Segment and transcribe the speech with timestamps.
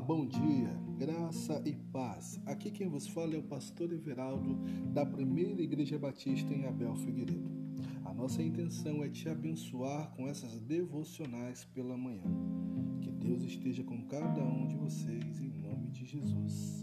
[0.00, 2.40] bom dia, graça e paz.
[2.46, 4.56] Aqui quem vos fala é o pastor Everaldo,
[4.92, 7.50] da Primeira Igreja Batista em Abel Figueiredo.
[8.04, 12.22] A nossa intenção é te abençoar com essas devocionais pela manhã.
[13.00, 16.77] Que Deus esteja com cada um de vocês, em nome de Jesus.